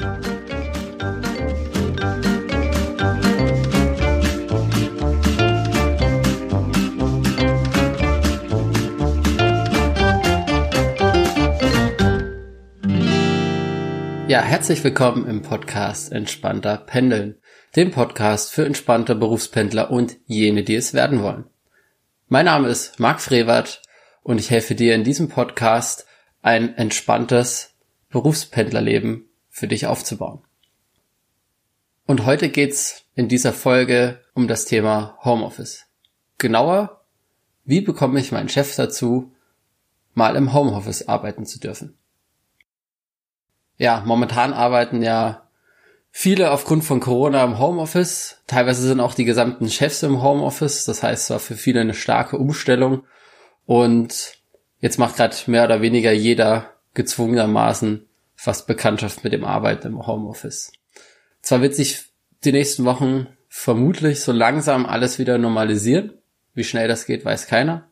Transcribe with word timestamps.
Ja, 0.00 0.06
herzlich 14.42 14.84
willkommen 14.84 15.26
im 15.26 15.42
Podcast 15.42 16.12
Entspannter 16.12 16.76
Pendeln, 16.76 17.40
dem 17.74 17.90
Podcast 17.90 18.52
für 18.52 18.64
entspannte 18.64 19.16
Berufspendler 19.16 19.90
und 19.90 20.16
jene, 20.26 20.62
die 20.62 20.76
es 20.76 20.94
werden 20.94 21.24
wollen. 21.24 21.46
Mein 22.28 22.44
Name 22.44 22.68
ist 22.68 23.00
Marc 23.00 23.20
Frevert 23.20 23.82
und 24.22 24.38
ich 24.38 24.50
helfe 24.52 24.76
dir 24.76 24.94
in 24.94 25.02
diesem 25.02 25.28
Podcast 25.28 26.06
ein 26.40 26.76
entspanntes 26.76 27.74
Berufspendlerleben 28.10 29.27
für 29.58 29.68
dich 29.68 29.86
aufzubauen. 29.86 30.40
Und 32.06 32.24
heute 32.24 32.48
geht's 32.48 33.04
in 33.14 33.28
dieser 33.28 33.52
Folge 33.52 34.20
um 34.34 34.48
das 34.48 34.64
Thema 34.64 35.18
Homeoffice. 35.24 35.86
Genauer, 36.38 37.02
wie 37.64 37.80
bekomme 37.80 38.20
ich 38.20 38.32
meinen 38.32 38.48
Chef 38.48 38.74
dazu, 38.76 39.32
mal 40.14 40.36
im 40.36 40.52
Homeoffice 40.52 41.08
arbeiten 41.08 41.44
zu 41.44 41.60
dürfen? 41.60 41.98
ja, 43.78 44.02
momentan 44.04 44.52
arbeiten 44.52 45.02
ja 45.02 45.48
viele 46.10 46.50
aufgrund 46.50 46.84
von 46.84 47.00
Corona 47.00 47.44
im 47.44 47.58
Homeoffice. 47.58 48.42
Teilweise 48.46 48.82
sind 48.82 49.00
auch 49.00 49.14
die 49.14 49.24
gesamten 49.24 49.70
Chefs 49.70 50.02
im 50.02 50.22
Homeoffice. 50.22 50.84
Das 50.84 51.02
heißt, 51.02 51.24
es 51.24 51.30
war 51.30 51.38
für 51.38 51.54
viele 51.54 51.80
eine 51.80 51.94
starke 51.94 52.36
Umstellung. 52.36 53.04
Und 53.66 54.34
jetzt 54.80 54.98
macht 54.98 55.16
gerade 55.16 55.36
mehr 55.46 55.64
oder 55.64 55.80
weniger 55.80 56.12
jeder 56.12 56.74
gezwungenermaßen 56.94 58.07
fast 58.38 58.68
Bekanntschaft 58.68 59.24
mit 59.24 59.32
dem 59.32 59.44
Arbeiten 59.44 59.88
im 59.88 60.06
Homeoffice. 60.06 60.70
Zwar 61.42 61.60
wird 61.60 61.74
sich 61.74 62.04
die 62.44 62.52
nächsten 62.52 62.84
Wochen 62.84 63.26
vermutlich 63.48 64.20
so 64.20 64.30
langsam 64.30 64.86
alles 64.86 65.18
wieder 65.18 65.38
normalisieren. 65.38 66.12
Wie 66.54 66.62
schnell 66.62 66.86
das 66.86 67.04
geht, 67.04 67.24
weiß 67.24 67.48
keiner. 67.48 67.88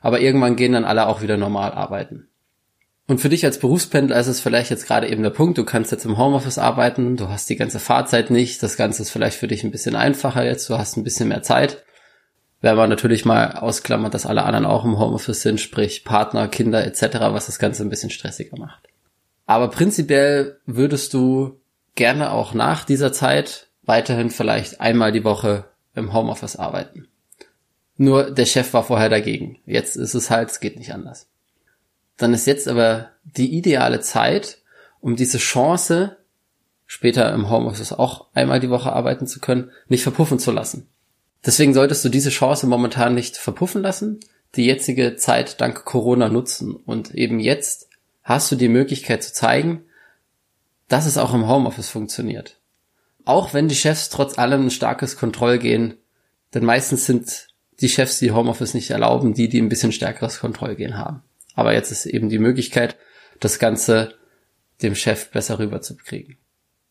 Aber 0.00 0.20
irgendwann 0.20 0.56
gehen 0.56 0.72
dann 0.72 0.86
alle 0.86 1.06
auch 1.08 1.20
wieder 1.20 1.36
normal 1.36 1.72
arbeiten. 1.72 2.28
Und 3.06 3.20
für 3.20 3.28
dich 3.28 3.44
als 3.44 3.58
Berufspendler 3.58 4.18
ist 4.18 4.28
es 4.28 4.40
vielleicht 4.40 4.70
jetzt 4.70 4.86
gerade 4.86 5.10
eben 5.10 5.22
der 5.22 5.30
Punkt, 5.30 5.58
du 5.58 5.64
kannst 5.64 5.92
jetzt 5.92 6.06
im 6.06 6.16
Homeoffice 6.16 6.56
arbeiten, 6.56 7.18
du 7.18 7.28
hast 7.28 7.50
die 7.50 7.56
ganze 7.56 7.78
Fahrzeit 7.78 8.30
nicht, 8.30 8.62
das 8.62 8.78
Ganze 8.78 9.02
ist 9.02 9.10
vielleicht 9.10 9.36
für 9.36 9.48
dich 9.48 9.62
ein 9.62 9.72
bisschen 9.72 9.94
einfacher 9.94 10.46
jetzt, 10.46 10.70
du 10.70 10.78
hast 10.78 10.96
ein 10.96 11.04
bisschen 11.04 11.28
mehr 11.28 11.42
Zeit. 11.42 11.84
Wenn 12.62 12.76
man 12.76 12.88
natürlich 12.88 13.26
mal 13.26 13.58
ausklammert, 13.58 14.14
dass 14.14 14.24
alle 14.24 14.44
anderen 14.44 14.64
auch 14.64 14.86
im 14.86 14.98
Homeoffice 14.98 15.42
sind, 15.42 15.60
sprich 15.60 16.04
Partner, 16.04 16.48
Kinder 16.48 16.86
etc., 16.86 17.18
was 17.32 17.46
das 17.46 17.58
Ganze 17.58 17.82
ein 17.82 17.90
bisschen 17.90 18.10
stressiger 18.10 18.56
macht. 18.56 18.88
Aber 19.52 19.68
prinzipiell 19.68 20.58
würdest 20.64 21.12
du 21.14 21.60
gerne 21.94 22.32
auch 22.32 22.54
nach 22.54 22.84
dieser 22.84 23.12
Zeit 23.12 23.68
weiterhin 23.82 24.30
vielleicht 24.30 24.80
einmal 24.80 25.12
die 25.12 25.24
Woche 25.24 25.66
im 25.94 26.12
Homeoffice 26.12 26.56
arbeiten. 26.56 27.08
Nur 27.98 28.30
der 28.30 28.46
Chef 28.46 28.72
war 28.72 28.84
vorher 28.84 29.10
dagegen. 29.10 29.58
Jetzt 29.66 29.96
ist 29.96 30.14
es 30.14 30.30
halt, 30.30 30.50
es 30.50 30.60
geht 30.60 30.78
nicht 30.78 30.94
anders 30.94 31.28
dann 32.22 32.34
ist 32.34 32.46
jetzt 32.46 32.68
aber 32.68 33.10
die 33.24 33.56
ideale 33.56 34.00
Zeit, 34.00 34.58
um 35.00 35.16
diese 35.16 35.38
Chance, 35.38 36.18
später 36.86 37.32
im 37.32 37.50
Homeoffice 37.50 37.92
auch 37.92 38.26
einmal 38.32 38.60
die 38.60 38.70
Woche 38.70 38.92
arbeiten 38.92 39.26
zu 39.26 39.40
können, 39.40 39.70
nicht 39.88 40.02
verpuffen 40.04 40.38
zu 40.38 40.52
lassen. 40.52 40.88
Deswegen 41.44 41.74
solltest 41.74 42.04
du 42.04 42.08
diese 42.08 42.30
Chance 42.30 42.66
momentan 42.66 43.14
nicht 43.14 43.36
verpuffen 43.36 43.82
lassen, 43.82 44.20
die 44.54 44.66
jetzige 44.66 45.16
Zeit 45.16 45.60
dank 45.60 45.84
Corona 45.84 46.28
nutzen 46.28 46.76
und 46.76 47.14
eben 47.14 47.40
jetzt 47.40 47.88
hast 48.22 48.50
du 48.52 48.56
die 48.56 48.68
Möglichkeit 48.68 49.22
zu 49.22 49.32
zeigen, 49.32 49.84
dass 50.88 51.06
es 51.06 51.18
auch 51.18 51.34
im 51.34 51.48
Homeoffice 51.48 51.88
funktioniert. 51.88 52.58
Auch 53.24 53.54
wenn 53.54 53.68
die 53.68 53.74
Chefs 53.74 54.08
trotz 54.08 54.38
allem 54.38 54.66
ein 54.66 54.70
starkes 54.70 55.16
Kontrollgehen, 55.16 55.94
denn 56.54 56.64
meistens 56.64 57.06
sind 57.06 57.48
die 57.80 57.88
Chefs, 57.88 58.18
die 58.18 58.32
Homeoffice 58.32 58.74
nicht 58.74 58.90
erlauben, 58.90 59.34
die, 59.34 59.48
die 59.48 59.60
ein 59.60 59.68
bisschen 59.68 59.92
stärkeres 59.92 60.38
Kontrollgehen 60.40 60.98
haben. 60.98 61.22
Aber 61.54 61.72
jetzt 61.72 61.90
ist 61.90 62.06
eben 62.06 62.28
die 62.28 62.38
Möglichkeit, 62.38 62.96
das 63.40 63.58
Ganze 63.58 64.14
dem 64.82 64.94
Chef 64.94 65.30
besser 65.30 65.58
rüberzukriegen. 65.58 66.36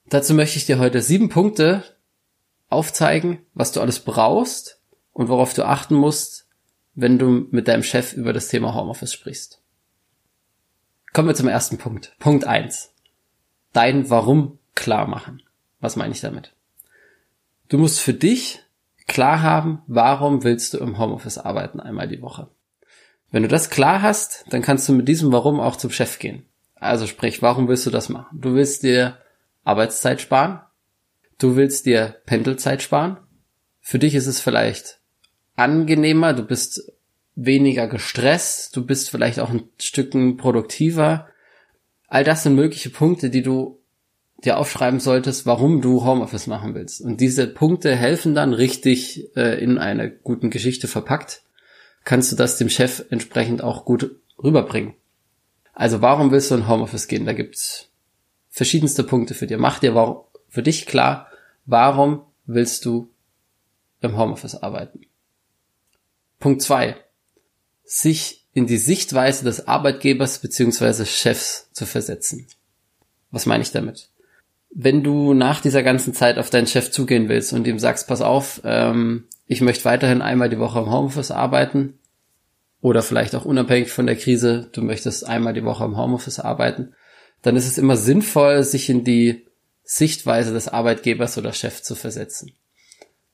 Dazu 0.08 0.34
möchte 0.34 0.58
ich 0.58 0.66
dir 0.66 0.80
heute 0.80 1.02
sieben 1.02 1.30
Punkte 1.30 1.84
aufzeigen, 2.70 3.40
was 3.53 3.72
du 3.72 3.81
alles 3.81 4.00
brauchst 4.00 4.81
und 5.14 5.30
worauf 5.30 5.53
du 5.53 5.66
achten 5.66 5.96
musst, 5.96 6.47
wenn 6.94 7.20
du 7.20 7.47
mit 7.52 7.68
deinem 7.68 7.84
Chef 7.84 8.14
über 8.14 8.34
das 8.34 8.47
Thema 8.47 8.74
Homeoffice 8.74 9.14
sprichst. 9.14 9.60
Kommen 11.13 11.27
wir 11.27 11.35
zum 11.35 11.47
ersten 11.47 11.77
Punkt. 11.77 12.16
Punkt 12.19 12.45
eins: 12.45 12.94
Dein 13.73 14.09
Warum 14.09 14.59
klar 14.75 15.07
machen. 15.07 15.41
Was 15.79 15.95
meine 15.95 16.13
ich 16.13 16.22
damit? 16.22 16.53
Du 17.67 17.77
musst 17.77 17.99
für 17.99 18.13
dich 18.13 18.63
klar 19.07 19.41
haben, 19.41 19.81
warum 19.88 20.44
willst 20.44 20.73
du 20.73 20.77
im 20.77 20.97
Homeoffice 20.97 21.38
arbeiten 21.38 21.79
einmal 21.79 22.07
die 22.07 22.22
Woche. 22.22 22.49
Wenn 23.29 23.44
du 23.44 23.49
das 23.49 23.69
klar 23.69 24.01
hast, 24.01 24.45
dann 24.49 24.61
kannst 24.61 24.88
du 24.88 24.94
mit 24.94 25.07
diesem 25.07 25.31
Warum 25.31 25.59
auch 25.59 25.75
zum 25.75 25.89
Chef 25.89 26.19
gehen. 26.19 26.45
Also 26.75 27.07
sprich, 27.07 27.41
warum 27.41 27.67
willst 27.67 27.85
du 27.85 27.91
das 27.91 28.09
machen? 28.09 28.39
Du 28.39 28.55
willst 28.55 28.83
dir 28.83 29.17
Arbeitszeit 29.63 30.22
sparen. 30.22 30.61
Du 31.38 31.55
willst 31.55 31.85
dir 31.85 32.22
Pendelzeit 32.25 32.81
sparen. 32.81 33.17
Für 33.79 33.99
dich 33.99 34.16
ist 34.16 34.28
es 34.28 34.39
vielleicht 34.39 34.99
angenehmer, 35.55 36.33
du 36.33 36.43
bist 36.43 36.91
weniger 37.36 37.88
gestresst, 37.88 38.75
du 38.75 38.86
bist 38.86 39.09
vielleicht 39.09 39.40
auch 39.40 39.50
ein 39.50 39.64
Stücken 39.80 40.38
produktiver. 40.38 41.28
All 42.08 42.24
das 42.24 42.44
sind 42.44 42.56
mögliche 42.56 42.90
Punkte, 42.90 43.30
die 43.30 43.42
du 43.42 43.80
dir 44.44 44.58
aufschreiben 44.58 45.00
solltest, 45.00 45.46
warum 45.46 45.81
du 45.81 46.03
Homeoffice 46.03 46.47
machen 46.47 46.74
willst. 46.74 47.02
Und 47.02 47.22
diese 47.22 47.47
Punkte 47.47 47.96
helfen 47.96 48.34
dann 48.34 48.53
richtig 48.53 49.36
äh, 49.36 49.64
in 49.64 49.78
eine 49.78 50.09
guten 50.09 50.50
Geschichte 50.50 50.88
verpackt 50.88 51.44
kannst 52.03 52.31
du 52.31 52.36
das 52.36 52.58
dem 52.58 52.70
Chef 52.70 53.06
entsprechend 53.09 53.64
auch 53.64 53.86
gut 53.86 54.16
rüberbringen. 54.41 54.96
Also 55.74 56.02
warum 56.02 56.31
willst 56.31 56.52
du 56.52 56.56
in 56.56 56.68
Homeoffice 56.68 57.08
gehen? 57.08 57.25
Da 57.25 57.34
gibt's 57.34 57.90
verschiedenste 58.50 59.03
Punkte 59.03 59.34
für 59.34 59.47
dir. 59.47 59.58
Mach 59.58 59.80
dir 59.80 60.25
für 60.50 60.64
dich 60.64 60.86
klar, 60.86 61.28
warum 61.66 62.24
willst 62.46 62.86
du 62.86 63.09
im 64.02 64.18
Homeoffice 64.18 64.56
arbeiten? 64.56 65.06
Punkt 66.40 66.62
zwei: 66.62 66.96
Sich 67.94 68.47
in 68.53 68.68
die 68.68 68.78
Sichtweise 68.78 69.44
des 69.44 69.68
Arbeitgebers 69.68 70.40
beziehungsweise 70.40 71.06
Chefs 71.06 71.69
zu 71.74 71.85
versetzen. 71.85 72.47
Was 73.31 73.46
meine 73.46 73.63
ich 73.63 73.74
damit? 73.74 74.07
Wenn 74.74 75.03
du 75.03 75.34
nach 75.34 75.59
dieser 75.59 75.84
ganzen 75.84 76.13
Zeit 76.13 76.38
auf 76.38 76.50
deinen 76.50 76.68
Chef 76.68 76.91
zugehen 76.91 77.28
willst 77.28 77.52
und 77.52 77.68
ihm 77.68 77.79
sagst, 77.79 78.07
pass 78.07 78.22
auf, 78.22 78.62
ähm, 78.63 79.25
ich 79.46 79.59
möchte 79.59 79.84
weiterhin 79.84 80.22
einmal 80.22 80.47
die 80.47 80.57
Woche 80.57 80.79
im 80.79 80.90
Homeoffice 80.90 81.31
arbeiten 81.31 82.00
oder 82.79 83.02
vielleicht 83.02 83.35
auch 83.35 83.44
unabhängig 83.44 83.91
von 83.91 84.06
der 84.06 84.16
Krise, 84.16 84.69
du 84.72 84.81
möchtest 84.81 85.28
einmal 85.28 85.52
die 85.52 85.66
Woche 85.66 85.84
im 85.84 85.97
Homeoffice 85.97 86.40
arbeiten, 86.40 86.94
dann 87.41 87.58
ist 87.58 87.68
es 87.68 87.78
immer 87.78 87.97
sinnvoll, 87.97 88.63
sich 88.63 88.90
in 88.90 89.03
die 89.03 89.46
Sichtweise 89.84 90.53
des 90.53 90.69
Arbeitgebers 90.69 91.38
oder 91.38 91.52
Chefs 91.52 91.84
zu 91.84 91.96
versetzen. 91.96 92.53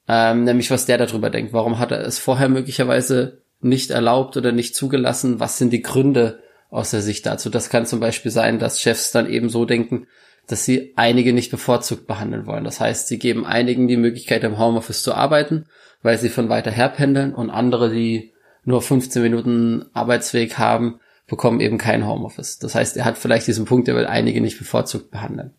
Ähm, 0.08 0.46
nämlich 0.46 0.72
was 0.72 0.88
der 0.88 0.98
darüber 0.98 1.30
denkt. 1.30 1.54
Warum 1.54 1.78
hat 1.78 1.92
er 1.92 2.00
es 2.00 2.18
vorher 2.18 2.50
möglicherweise 2.50 3.44
nicht 3.60 3.92
erlaubt 3.92 4.38
oder 4.38 4.52
nicht 4.52 4.76
zugelassen? 4.76 5.40
Was 5.40 5.58
sind 5.58 5.72
die 5.72 5.82
Gründe 5.82 6.40
aus 6.70 6.92
der 6.92 7.02
Sicht 7.02 7.26
dazu? 7.26 7.50
Das 7.50 7.70
kann 7.70 7.86
zum 7.86 8.00
Beispiel 8.00 8.32
sein, 8.32 8.60
dass 8.60 8.82
Chefs 8.82 9.12
dann 9.12 9.30
eben 9.30 9.50
so 9.50 9.66
denken, 9.66 10.08
dass 10.48 10.64
sie 10.64 10.94
einige 10.96 11.34
nicht 11.34 11.52
bevorzugt 11.52 12.08
behandeln 12.08 12.46
wollen. 12.46 12.64
Das 12.64 12.80
heißt, 12.80 13.08
sie 13.08 13.20
geben 13.20 13.46
einigen 13.46 13.88
die 13.88 13.98
Möglichkeit, 13.98 14.44
im 14.44 14.58
Homeoffice 14.58 15.04
zu 15.04 15.14
arbeiten 15.14 15.66
weil 16.02 16.18
sie 16.18 16.30
von 16.30 16.50
weiter 16.50 16.72
her 16.72 16.90
pendeln 16.90 17.34
und 17.34 17.50
andere, 17.50 17.92
die 17.92 18.34
nur 18.64 18.82
15 18.82 19.22
Minuten 19.22 19.86
Arbeitsweg 19.94 20.58
haben, 20.58 21.00
bekommen 21.28 21.60
eben 21.60 21.78
kein 21.78 22.08
Homeoffice. 22.08 22.60
Das 22.60 22.76
heißt, 22.76 22.98
er 22.98 23.06
hat 23.06 23.18
vielleicht 23.18 23.48
diesen 23.48 23.66
Punkt, 23.66 23.88
er 23.88 23.96
will 23.96 24.06
einige 24.06 24.42
nicht 24.42 24.58
bevorzugt 24.58 25.12
behandeln. 25.12 25.54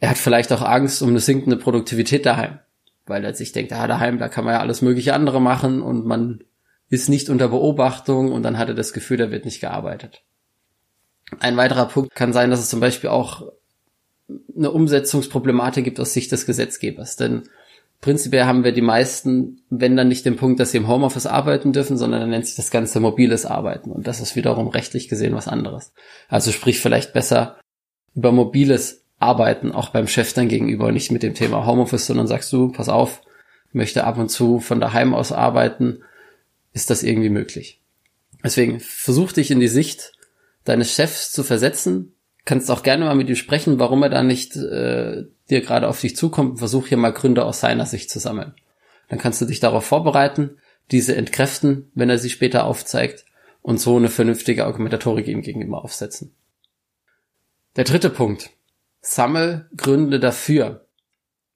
Er 0.00 0.10
hat 0.10 0.18
vielleicht 0.18 0.52
auch 0.52 0.62
Angst 0.62 1.02
um 1.02 1.10
eine 1.10 1.20
sinkende 1.20 1.56
Produktivität 1.56 2.26
daheim, 2.26 2.58
weil 3.06 3.24
er 3.24 3.34
sich 3.34 3.52
denkt, 3.52 3.72
ah, 3.72 3.86
daheim, 3.86 4.18
da 4.18 4.28
kann 4.28 4.44
man 4.44 4.54
ja 4.54 4.60
alles 4.60 4.82
mögliche 4.82 5.14
andere 5.14 5.40
machen 5.40 5.80
und 5.80 6.04
man 6.04 6.44
ist 6.94 7.08
nicht 7.08 7.28
unter 7.28 7.48
Beobachtung 7.48 8.32
und 8.32 8.42
dann 8.42 8.58
hat 8.58 8.68
er 8.68 8.74
das 8.74 8.92
Gefühl, 8.92 9.16
da 9.16 9.30
wird 9.30 9.44
nicht 9.44 9.60
gearbeitet. 9.60 10.22
Ein 11.40 11.56
weiterer 11.56 11.86
Punkt 11.86 12.14
kann 12.14 12.32
sein, 12.32 12.50
dass 12.50 12.60
es 12.60 12.68
zum 12.68 12.80
Beispiel 12.80 13.10
auch 13.10 13.50
eine 14.56 14.70
Umsetzungsproblematik 14.70 15.84
gibt 15.84 16.00
aus 16.00 16.12
Sicht 16.12 16.32
des 16.32 16.46
Gesetzgebers, 16.46 17.16
denn 17.16 17.44
prinzipiell 18.00 18.44
haben 18.44 18.64
wir 18.64 18.72
die 18.72 18.82
meisten, 18.82 19.62
wenn 19.70 19.96
dann 19.96 20.08
nicht 20.08 20.26
den 20.26 20.36
Punkt, 20.36 20.60
dass 20.60 20.72
sie 20.72 20.78
im 20.78 20.88
Homeoffice 20.88 21.26
arbeiten 21.26 21.72
dürfen, 21.72 21.96
sondern 21.96 22.20
dann 22.20 22.30
nennt 22.30 22.46
sich 22.46 22.56
das 22.56 22.70
Ganze 22.70 23.00
mobiles 23.00 23.46
Arbeiten. 23.46 23.90
Und 23.90 24.06
das 24.06 24.20
ist 24.20 24.36
wiederum 24.36 24.68
rechtlich 24.68 25.08
gesehen 25.08 25.34
was 25.34 25.48
anderes. 25.48 25.92
Also 26.28 26.52
sprich 26.52 26.80
vielleicht 26.80 27.14
besser 27.14 27.58
über 28.14 28.30
mobiles 28.30 29.04
Arbeiten 29.18 29.72
auch 29.72 29.88
beim 29.88 30.06
Chef 30.06 30.34
dann 30.34 30.48
gegenüber, 30.48 30.92
nicht 30.92 31.10
mit 31.12 31.22
dem 31.22 31.34
Thema 31.34 31.66
Homeoffice, 31.66 32.06
sondern 32.06 32.26
sagst 32.26 32.52
du, 32.52 32.70
pass 32.70 32.90
auf, 32.90 33.22
möchte 33.72 34.04
ab 34.04 34.18
und 34.18 34.28
zu 34.28 34.60
von 34.60 34.80
daheim 34.80 35.14
aus 35.14 35.32
arbeiten, 35.32 36.02
ist 36.74 36.90
das 36.90 37.02
irgendwie 37.02 37.30
möglich. 37.30 37.80
Deswegen 38.44 38.78
versuch 38.80 39.32
dich 39.32 39.50
in 39.50 39.60
die 39.60 39.68
Sicht 39.68 40.12
deines 40.64 40.92
Chefs 40.92 41.32
zu 41.32 41.42
versetzen, 41.42 42.14
Kannst 42.44 42.70
auch 42.70 42.82
gerne 42.82 43.06
mal 43.06 43.14
mit 43.14 43.28
ihm 43.28 43.36
sprechen, 43.36 43.78
warum 43.78 44.02
er 44.02 44.10
da 44.10 44.22
nicht 44.22 44.54
äh, 44.56 45.24
dir 45.48 45.60
gerade 45.62 45.88
auf 45.88 46.00
dich 46.00 46.14
zukommt. 46.14 46.58
Versuch 46.58 46.86
hier 46.88 46.98
mal 46.98 47.12
Gründe 47.12 47.44
aus 47.44 47.60
seiner 47.60 47.86
Sicht 47.86 48.10
zu 48.10 48.18
sammeln. 48.18 48.54
Dann 49.08 49.18
kannst 49.18 49.40
du 49.40 49.46
dich 49.46 49.60
darauf 49.60 49.84
vorbereiten, 49.86 50.58
diese 50.90 51.16
entkräften, 51.16 51.90
wenn 51.94 52.10
er 52.10 52.18
sie 52.18 52.28
später 52.28 52.64
aufzeigt 52.64 53.24
und 53.62 53.80
so 53.80 53.96
eine 53.96 54.10
vernünftige 54.10 54.66
Argumentatorik 54.66 55.26
ihm 55.26 55.40
gegenüber 55.40 55.82
aufsetzen. 55.82 56.34
Der 57.76 57.84
dritte 57.84 58.10
Punkt. 58.10 58.50
Sammel 59.00 59.68
Gründe 59.76 60.20
dafür. 60.20 60.86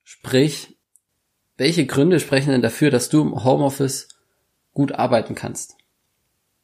Sprich, 0.04 0.78
welche 1.58 1.84
Gründe 1.84 2.18
sprechen 2.18 2.50
denn 2.50 2.62
dafür, 2.62 2.90
dass 2.90 3.10
du 3.10 3.20
im 3.20 3.44
Homeoffice 3.44 4.08
gut 4.78 4.92
arbeiten 4.92 5.34
kannst? 5.34 5.76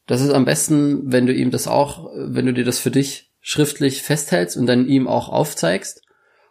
Das 0.07 0.21
ist 0.21 0.31
am 0.31 0.45
besten, 0.45 1.11
wenn 1.11 1.27
du 1.27 1.33
ihm 1.33 1.51
das 1.51 1.67
auch, 1.67 2.11
wenn 2.15 2.47
du 2.47 2.53
dir 2.53 2.65
das 2.65 2.79
für 2.79 2.93
dich 2.93 3.33
schriftlich 3.41 4.03
festhältst 4.03 4.57
und 4.57 4.67
dann 4.67 4.87
ihm 4.87 5.09
auch 5.09 5.29
aufzeigst 5.29 6.03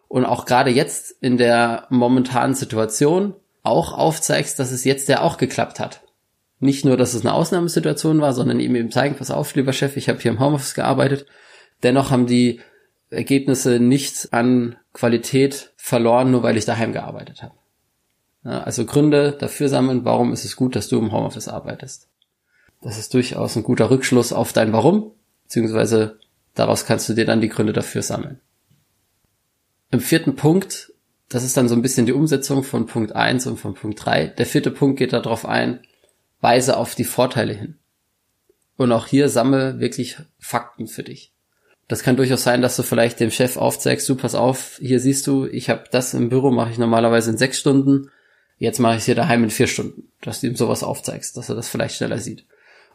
und 0.10 0.26
auch 0.26 0.46
gerade 0.46 0.72
jetzt 0.72 1.16
in 1.22 1.38
der 1.38 1.88
momentanen 1.90 2.54
Situation 2.54 3.34
auch 3.64 3.98
aufzeigst, 3.98 4.60
dass 4.60 4.72
es 4.72 4.84
jetzt 4.84 5.08
ja 5.08 5.22
auch 5.22 5.38
geklappt 5.38 5.80
hat. 5.80 6.02
Nicht 6.60 6.84
nur, 6.84 6.98
dass 6.98 7.14
es 7.14 7.22
eine 7.22 7.34
Ausnahmesituation 7.34 8.20
war, 8.20 8.34
sondern 8.34 8.60
ihm 8.60 8.76
eben 8.76 8.92
zeigen, 8.92 9.16
pass 9.16 9.32
auf, 9.32 9.56
lieber 9.56 9.72
Chef, 9.72 9.96
ich 9.96 10.10
habe 10.10 10.20
hier 10.20 10.32
im 10.32 10.40
Homeoffice 10.42 10.74
gearbeitet. 10.74 11.26
Dennoch 11.82 12.12
haben 12.12 12.28
die 12.28 12.60
Ergebnisse 13.10 13.80
nicht 13.80 14.34
an 14.34 14.76
Qualität 14.92 15.72
verloren, 15.78 16.32
nur 16.32 16.44
weil 16.44 16.58
ich 16.58 16.66
daheim 16.66 16.92
gearbeitet 16.92 17.42
habe. 17.42 17.56
Also 18.44 18.86
Gründe 18.86 19.32
dafür 19.32 19.70
sammeln, 19.70 20.04
warum 20.04 20.34
ist 20.34 20.44
es 20.44 20.56
gut, 20.56 20.76
dass 20.76 20.90
du 20.90 21.00
im 21.00 21.12
Homeoffice 21.12 21.48
arbeitest. 21.48 22.10
Das 22.82 22.98
ist 22.98 23.14
durchaus 23.14 23.56
ein 23.56 23.64
guter 23.64 23.90
Rückschluss 23.90 24.34
auf 24.34 24.52
dein 24.52 24.74
Warum, 24.74 25.12
beziehungsweise 25.44 26.20
daraus 26.54 26.86
kannst 26.86 27.08
du 27.08 27.14
dir 27.14 27.26
dann 27.26 27.40
die 27.40 27.48
Gründe 27.48 27.72
dafür 27.72 28.02
sammeln. 28.02 28.42
Im 29.92 30.02
vierten 30.02 30.36
Punkt, 30.36 30.92
das 31.30 31.44
ist 31.44 31.56
dann 31.56 31.70
so 31.70 31.76
ein 31.76 31.82
bisschen 31.82 32.06
die 32.06 32.14
Umsetzung 32.14 32.64
von 32.64 32.86
Punkt 32.86 33.16
eins 33.16 33.48
und 33.48 33.58
von 33.58 33.74
Punkt 33.74 34.06
drei. 34.06 34.28
Der 34.28 34.46
vierte 34.46 34.72
Punkt 34.72 35.00
geht 35.00 35.14
darauf 35.14 35.46
ein, 35.46 35.80
weise 36.42 36.76
auf 36.76 36.96
die 36.96 37.06
Vorteile 37.06 37.54
hin. 37.54 37.78
Und 38.76 38.92
auch 38.92 39.08
hier 39.08 39.30
sammle 39.30 39.80
wirklich 39.80 40.18
Fakten 40.40 40.88
für 40.88 41.04
dich. 41.04 41.32
Das 41.88 42.04
kann 42.04 42.18
durchaus 42.18 42.44
sein, 42.44 42.62
dass 42.62 42.76
du 42.76 42.84
vielleicht 42.84 43.20
dem 43.20 43.32
Chef 43.32 43.56
aufzeigst, 43.56 44.10
du 44.10 44.16
pass 44.16 44.36
auf, 44.36 44.78
hier 44.82 45.00
siehst 45.00 45.28
du, 45.28 45.46
ich 45.46 45.70
habe 45.70 45.84
das 45.92 46.14
im 46.14 46.30
Büro, 46.30 46.52
mache 46.52 46.72
ich 46.72 46.78
normalerweise 46.78 47.32
in 47.32 47.38
sechs 47.38 47.60
Stunden, 47.60 48.10
jetzt 48.58 48.80
mache 48.80 48.94
ich 48.94 49.00
es 49.00 49.06
hier 49.06 49.16
daheim 49.16 49.44
in 49.44 49.50
vier 49.50 49.68
Stunden. 49.68 50.10
Dass 50.22 50.42
du 50.42 50.48
ihm 50.48 50.56
sowas 50.56 50.84
aufzeigst, 50.84 51.38
dass 51.38 51.50
er 51.50 51.56
das 51.56 51.70
vielleicht 51.70 51.96
schneller 51.96 52.20
sieht 52.20 52.46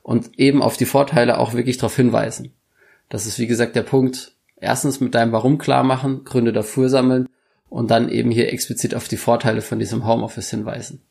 und 0.09 0.39
eben 0.39 0.63
auf 0.63 0.79
die 0.79 0.87
Vorteile 0.87 1.39
auch 1.39 1.53
wirklich 1.53 1.77
darauf 1.77 1.95
hinweisen. 1.95 2.55
Das 3.11 3.27
ist 3.27 3.39
wie 3.39 3.47
gesagt 3.47 3.77
der 3.77 3.83
Punkt. 3.83 4.33
Erstens 4.57 5.01
mit 5.01 5.15
deinem 5.15 5.33
Warum 5.33 5.59
klar 5.59 5.85
machen, 5.85 6.25
Gründe 6.25 6.53
dafür 6.53 6.89
sammeln 6.89 7.29
und 7.69 7.91
dann 7.91 8.09
eben 8.09 8.31
hier 8.31 8.51
explizit 8.51 8.95
auf 8.95 9.07
die 9.07 9.19
Vorteile 9.19 9.61
von 9.61 9.79
diesem 9.79 10.07
Homeoffice 10.07 10.49
hinweisen. 10.49 11.03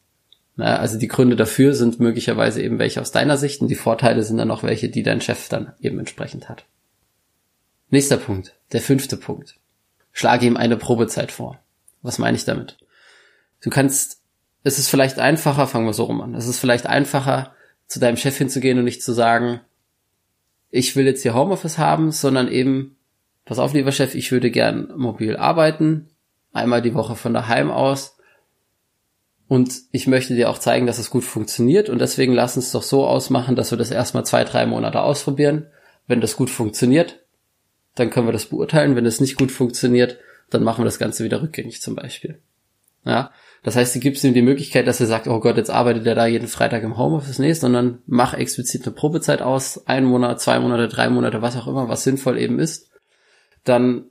Na, 0.55 0.77
also 0.77 0.97
die 0.97 1.07
Gründe 1.07 1.35
dafür 1.35 1.75
sind 1.75 1.99
möglicherweise 1.99 2.63
eben 2.63 2.79
welche 2.79 2.99
aus 2.99 3.11
deiner 3.11 3.37
Sicht 3.37 3.61
und 3.61 3.67
die 3.67 3.75
Vorteile 3.75 4.23
sind 4.23 4.37
dann 4.37 4.49
auch 4.49 4.63
welche, 4.63 4.89
die 4.89 5.03
dein 5.03 5.21
Chef 5.21 5.47
dann 5.47 5.73
eben 5.79 5.99
entsprechend 5.99 6.49
hat. 6.49 6.65
Nächster 7.91 8.17
Punkt, 8.17 8.55
der 8.71 8.81
fünfte 8.81 9.15
Punkt. 9.15 9.59
Schlage 10.11 10.47
ihm 10.47 10.57
eine 10.57 10.75
Probezeit 10.75 11.31
vor. 11.31 11.59
Was 12.01 12.17
meine 12.17 12.35
ich 12.35 12.45
damit? 12.45 12.77
Du 13.61 13.69
kannst, 13.69 14.23
es 14.67 14.79
ist 14.79 14.89
vielleicht 14.89 15.17
einfacher, 15.17 15.65
fangen 15.65 15.85
wir 15.85 15.93
so 15.93 16.03
rum 16.03 16.21
an, 16.21 16.35
es 16.35 16.47
ist 16.47 16.59
vielleicht 16.59 16.85
einfacher, 16.85 17.53
zu 17.87 17.99
deinem 17.99 18.17
Chef 18.17 18.37
hinzugehen 18.37 18.77
und 18.77 18.83
nicht 18.83 19.01
zu 19.01 19.13
sagen, 19.13 19.61
ich 20.69 20.95
will 20.95 21.05
jetzt 21.05 21.21
hier 21.21 21.33
Homeoffice 21.33 21.77
haben, 21.77 22.11
sondern 22.11 22.49
eben, 22.49 22.97
pass 23.45 23.59
auf, 23.59 23.73
lieber 23.73 23.93
Chef, 23.93 24.13
ich 24.13 24.31
würde 24.31 24.51
gern 24.51 24.91
mobil 24.97 25.37
arbeiten, 25.37 26.09
einmal 26.51 26.81
die 26.81 26.93
Woche 26.93 27.15
von 27.15 27.33
daheim 27.33 27.71
aus. 27.71 28.17
Und 29.47 29.73
ich 29.93 30.07
möchte 30.07 30.35
dir 30.35 30.49
auch 30.49 30.57
zeigen, 30.57 30.87
dass 30.87 30.99
es 30.99 31.09
gut 31.09 31.23
funktioniert. 31.23 31.87
Und 31.87 31.99
deswegen 31.99 32.33
lass 32.33 32.57
uns 32.57 32.73
doch 32.73 32.83
so 32.83 33.07
ausmachen, 33.07 33.55
dass 33.55 33.71
wir 33.71 33.77
das 33.77 33.91
erstmal 33.91 34.25
zwei, 34.25 34.43
drei 34.43 34.65
Monate 34.65 34.99
ausprobieren. 34.99 35.67
Wenn 36.05 36.19
das 36.19 36.35
gut 36.35 36.49
funktioniert, 36.49 37.23
dann 37.95 38.09
können 38.09 38.27
wir 38.27 38.33
das 38.33 38.47
beurteilen. 38.47 38.97
Wenn 38.97 39.05
es 39.05 39.21
nicht 39.21 39.37
gut 39.37 39.53
funktioniert, 39.53 40.17
dann 40.49 40.63
machen 40.63 40.81
wir 40.81 40.85
das 40.85 40.99
Ganze 40.99 41.23
wieder 41.23 41.41
rückgängig 41.41 41.81
zum 41.81 41.95
Beispiel. 41.95 42.41
Ja, 43.07 43.31
das 43.63 43.75
heißt, 43.75 43.95
du 43.95 43.99
gibst 43.99 44.23
ihm 44.23 44.33
die 44.33 44.41
Möglichkeit, 44.41 44.87
dass 44.87 44.99
er 44.99 45.07
sagt, 45.07 45.27
oh 45.27 45.39
Gott, 45.39 45.57
jetzt 45.57 45.69
arbeitet 45.69 46.05
er 46.05 46.15
da 46.15 46.27
jeden 46.27 46.47
Freitag 46.47 46.83
im 46.83 46.97
Homeoffice. 46.97 47.39
Nee, 47.39 47.53
sondern 47.53 47.99
mach 48.05 48.33
explizit 48.33 48.85
eine 48.85 48.93
Probezeit 48.93 49.41
aus, 49.41 49.87
ein 49.87 50.05
Monat, 50.05 50.39
zwei 50.39 50.59
Monate, 50.59 50.87
drei 50.87 51.09
Monate, 51.09 51.41
was 51.41 51.57
auch 51.57 51.67
immer, 51.67 51.89
was 51.89 52.03
sinnvoll 52.03 52.37
eben 52.37 52.59
ist. 52.59 52.91
Dann 53.63 54.05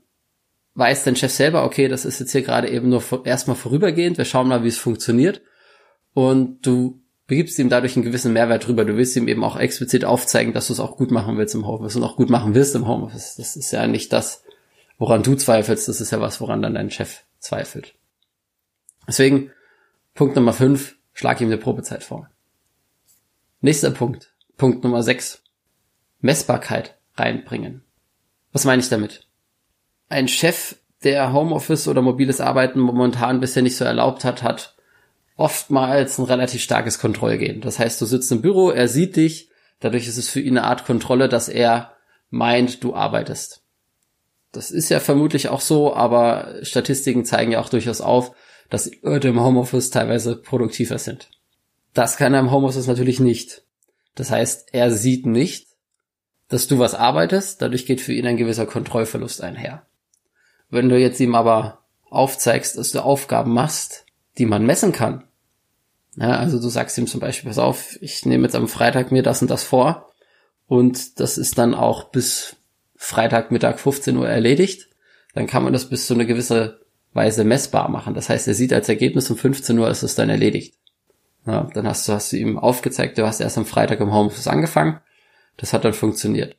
weiß 0.74 1.04
dein 1.04 1.16
Chef 1.16 1.32
selber, 1.32 1.64
okay, 1.64 1.88
das 1.88 2.04
ist 2.04 2.20
jetzt 2.20 2.32
hier 2.32 2.42
gerade 2.42 2.68
eben 2.68 2.88
nur 2.88 3.02
erstmal 3.24 3.56
vorübergehend, 3.56 4.18
wir 4.18 4.24
schauen 4.24 4.48
mal, 4.48 4.62
wie 4.62 4.68
es 4.68 4.78
funktioniert. 4.78 5.40
Und 6.12 6.66
du 6.66 7.00
begibst 7.26 7.58
ihm 7.58 7.68
dadurch 7.68 7.96
einen 7.96 8.04
gewissen 8.04 8.32
Mehrwert 8.32 8.66
drüber. 8.66 8.84
Du 8.84 8.96
willst 8.96 9.16
ihm 9.16 9.28
eben 9.28 9.42
auch 9.42 9.58
explizit 9.58 10.04
aufzeigen, 10.04 10.52
dass 10.52 10.68
du 10.68 10.72
es 10.72 10.80
auch 10.80 10.96
gut 10.96 11.10
machen 11.10 11.38
willst 11.38 11.54
im 11.54 11.66
Homeoffice 11.66 11.96
und 11.96 12.04
auch 12.04 12.16
gut 12.16 12.30
machen 12.30 12.54
wirst 12.54 12.74
im 12.74 12.86
Homeoffice. 12.86 13.36
Das 13.36 13.56
ist 13.56 13.70
ja 13.72 13.86
nicht 13.86 14.12
das, 14.12 14.44
woran 14.98 15.22
du 15.22 15.34
zweifelst, 15.34 15.88
das 15.88 16.00
ist 16.00 16.12
ja 16.12 16.20
was, 16.20 16.40
woran 16.40 16.62
dann 16.62 16.74
dein 16.74 16.90
Chef 16.90 17.22
zweifelt. 17.38 17.94
Deswegen, 19.06 19.50
Punkt 20.14 20.36
Nummer 20.36 20.52
5, 20.52 20.96
schlag 21.12 21.40
ihm 21.40 21.48
eine 21.48 21.58
Probezeit 21.58 22.02
vor. 22.02 22.30
Nächster 23.60 23.90
Punkt, 23.90 24.34
Punkt 24.56 24.84
Nummer 24.84 25.02
6, 25.02 25.42
Messbarkeit 26.20 26.96
reinbringen. 27.14 27.82
Was 28.52 28.64
meine 28.64 28.80
ich 28.80 28.88
damit? 28.88 29.26
Ein 30.08 30.28
Chef, 30.28 30.76
der 31.04 31.32
Homeoffice 31.32 31.88
oder 31.88 32.02
mobiles 32.02 32.40
Arbeiten 32.40 32.80
momentan 32.80 33.40
bisher 33.40 33.62
nicht 33.62 33.76
so 33.76 33.84
erlaubt 33.84 34.24
hat, 34.24 34.42
hat 34.42 34.76
oftmals 35.36 36.18
ein 36.18 36.24
relativ 36.24 36.62
starkes 36.62 36.98
Kontrollgehen. 36.98 37.60
Das 37.60 37.78
heißt, 37.78 38.00
du 38.00 38.06
sitzt 38.06 38.32
im 38.32 38.40
Büro, 38.40 38.70
er 38.70 38.88
sieht 38.88 39.16
dich, 39.16 39.50
dadurch 39.80 40.08
ist 40.08 40.16
es 40.16 40.28
für 40.28 40.40
ihn 40.40 40.56
eine 40.56 40.66
Art 40.66 40.86
Kontrolle, 40.86 41.28
dass 41.28 41.48
er 41.48 41.92
meint, 42.30 42.82
du 42.82 42.94
arbeitest. 42.94 43.62
Das 44.52 44.70
ist 44.70 44.88
ja 44.88 45.00
vermutlich 45.00 45.48
auch 45.48 45.60
so, 45.60 45.94
aber 45.94 46.54
Statistiken 46.62 47.24
zeigen 47.24 47.52
ja 47.52 47.60
auch 47.60 47.68
durchaus 47.68 48.00
auf, 48.00 48.34
dass 48.70 48.90
Leute 49.02 49.28
im 49.28 49.40
Homeoffice 49.40 49.90
teilweise 49.90 50.36
produktiver 50.36 50.98
sind. 50.98 51.30
Das 51.94 52.16
kann 52.16 52.34
er 52.34 52.40
im 52.40 52.50
Homeoffice 52.50 52.86
natürlich 52.86 53.20
nicht. 53.20 53.62
Das 54.14 54.30
heißt, 54.30 54.68
er 54.72 54.90
sieht 54.90 55.26
nicht, 55.26 55.68
dass 56.48 56.66
du 56.66 56.78
was 56.78 56.94
arbeitest, 56.94 57.62
dadurch 57.62 57.86
geht 57.86 58.00
für 58.00 58.12
ihn 58.12 58.26
ein 58.26 58.36
gewisser 58.36 58.66
Kontrollverlust 58.66 59.42
einher. 59.42 59.86
Wenn 60.70 60.88
du 60.88 60.98
jetzt 60.98 61.20
ihm 61.20 61.34
aber 61.34 61.78
aufzeigst, 62.08 62.78
dass 62.78 62.92
du 62.92 63.02
Aufgaben 63.02 63.52
machst, 63.52 64.04
die 64.38 64.46
man 64.46 64.64
messen 64.64 64.92
kann, 64.92 65.24
ja, 66.16 66.38
also 66.38 66.58
du 66.58 66.68
sagst 66.68 66.96
ihm 66.96 67.06
zum 67.06 67.20
Beispiel, 67.20 67.50
pass 67.50 67.58
auf, 67.58 67.98
ich 68.00 68.24
nehme 68.24 68.44
jetzt 68.44 68.56
am 68.56 68.68
Freitag 68.68 69.12
mir 69.12 69.22
das 69.22 69.42
und 69.42 69.50
das 69.50 69.64
vor 69.64 70.12
und 70.66 71.20
das 71.20 71.36
ist 71.36 71.58
dann 71.58 71.74
auch 71.74 72.04
bis 72.04 72.56
Freitagmittag 72.96 73.78
15 73.78 74.16
Uhr 74.16 74.28
erledigt, 74.28 74.88
dann 75.34 75.46
kann 75.46 75.62
man 75.62 75.74
das 75.74 75.90
bis 75.90 76.06
zu 76.06 76.14
einer 76.14 76.24
gewissen 76.24 76.72
Weise 77.16 77.44
messbar 77.44 77.88
machen. 77.88 78.14
Das 78.14 78.28
heißt, 78.28 78.46
er 78.46 78.54
sieht 78.54 78.72
als 78.72 78.88
Ergebnis 78.88 79.30
um 79.30 79.36
15 79.36 79.78
Uhr 79.78 79.88
ist 79.88 80.02
es 80.02 80.14
dann 80.14 80.30
erledigt. 80.30 80.74
Ja, 81.46 81.68
dann 81.74 81.86
hast 81.86 82.08
du, 82.08 82.12
hast 82.12 82.32
du 82.32 82.36
ihm 82.36 82.58
aufgezeigt, 82.58 83.18
du 83.18 83.26
hast 83.26 83.40
erst 83.40 83.56
am 83.56 83.66
Freitag 83.66 84.00
im 84.00 84.12
Homeoffice 84.12 84.48
angefangen. 84.48 85.00
Das 85.56 85.72
hat 85.72 85.84
dann 85.84 85.92
funktioniert. 85.92 86.56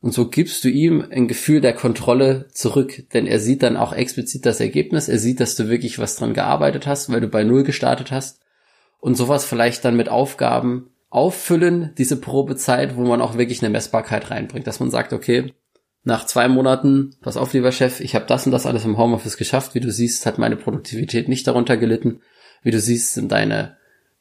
Und 0.00 0.12
so 0.12 0.28
gibst 0.28 0.62
du 0.62 0.68
ihm 0.68 1.04
ein 1.10 1.26
Gefühl 1.26 1.60
der 1.60 1.74
Kontrolle 1.74 2.46
zurück, 2.52 3.04
denn 3.12 3.26
er 3.26 3.40
sieht 3.40 3.64
dann 3.64 3.76
auch 3.76 3.92
explizit 3.92 4.46
das 4.46 4.60
Ergebnis. 4.60 5.08
Er 5.08 5.18
sieht, 5.18 5.40
dass 5.40 5.56
du 5.56 5.68
wirklich 5.68 5.98
was 5.98 6.14
dran 6.14 6.34
gearbeitet 6.34 6.86
hast, 6.86 7.10
weil 7.10 7.20
du 7.20 7.28
bei 7.28 7.42
Null 7.42 7.64
gestartet 7.64 8.12
hast. 8.12 8.40
Und 9.00 9.16
sowas 9.16 9.44
vielleicht 9.44 9.84
dann 9.84 9.96
mit 9.96 10.08
Aufgaben 10.08 10.90
auffüllen, 11.10 11.92
diese 11.98 12.20
Probezeit, 12.20 12.96
wo 12.96 13.02
man 13.02 13.20
auch 13.20 13.36
wirklich 13.36 13.62
eine 13.62 13.70
Messbarkeit 13.70 14.30
reinbringt, 14.30 14.66
dass 14.66 14.80
man 14.80 14.90
sagt, 14.90 15.12
okay, 15.12 15.52
nach 16.04 16.26
zwei 16.26 16.48
Monaten, 16.48 17.16
pass 17.20 17.36
auf, 17.36 17.52
lieber 17.52 17.72
Chef, 17.72 18.00
ich 18.00 18.14
habe 18.14 18.26
das 18.26 18.46
und 18.46 18.52
das 18.52 18.66
alles 18.66 18.84
im 18.84 18.96
Homeoffice 18.96 19.36
geschafft. 19.36 19.74
Wie 19.74 19.80
du 19.80 19.90
siehst, 19.90 20.26
hat 20.26 20.38
meine 20.38 20.56
Produktivität 20.56 21.28
nicht 21.28 21.46
darunter 21.46 21.76
gelitten. 21.76 22.20
Wie 22.62 22.70
du 22.70 22.80
siehst, 22.80 23.14
sind 23.14 23.30
deine 23.32 23.76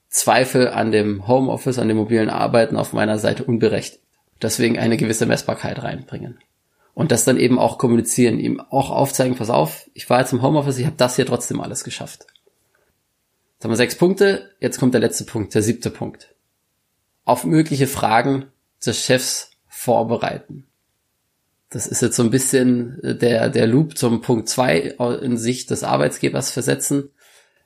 Zweifel 0.09 0.69
an 0.69 0.91
dem 0.91 1.27
Homeoffice, 1.27 1.79
an 1.79 1.87
dem 1.87 1.97
mobilen 1.97 2.29
Arbeiten 2.29 2.75
auf 2.75 2.93
meiner 2.93 3.19
Seite 3.19 3.43
unberechtigt. 3.43 4.01
Deswegen 4.41 4.77
eine 4.77 4.97
gewisse 4.97 5.25
Messbarkeit 5.25 5.81
reinbringen. 5.81 6.39
Und 6.93 7.11
das 7.11 7.25
dann 7.25 7.37
eben 7.37 7.59
auch 7.59 7.77
kommunizieren, 7.77 8.39
ihm 8.39 8.59
auch 8.59 8.89
aufzeigen, 8.89 9.35
pass 9.35 9.49
auf, 9.49 9.89
ich 9.93 10.09
war 10.09 10.19
jetzt 10.19 10.33
im 10.33 10.41
Homeoffice, 10.41 10.79
ich 10.79 10.85
habe 10.85 10.95
das 10.97 11.15
hier 11.15 11.25
trotzdem 11.25 11.61
alles 11.61 11.83
geschafft. 11.83 12.25
Jetzt 13.53 13.63
haben 13.63 13.71
wir 13.71 13.77
sechs 13.77 13.95
Punkte, 13.95 14.51
jetzt 14.59 14.79
kommt 14.79 14.93
der 14.93 15.01
letzte 15.01 15.23
Punkt, 15.23 15.53
der 15.53 15.61
siebte 15.61 15.89
Punkt. 15.89 16.33
Auf 17.23 17.43
mögliche 17.43 17.87
Fragen 17.87 18.45
des 18.83 19.03
Chefs 19.03 19.51
vorbereiten. 19.67 20.65
Das 21.69 21.85
ist 21.85 22.01
jetzt 22.01 22.15
so 22.15 22.23
ein 22.23 22.29
bisschen 22.29 23.01
äh, 23.03 23.15
der, 23.15 23.49
der 23.49 23.67
Loop 23.67 23.97
zum 23.97 24.21
Punkt 24.21 24.47
zwei 24.49 24.95
in 25.21 25.37
Sicht 25.37 25.69
des 25.69 25.83
Arbeitsgebers 25.83 26.51
versetzen. 26.51 27.09